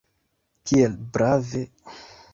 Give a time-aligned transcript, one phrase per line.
[0.71, 1.63] Kiel brave!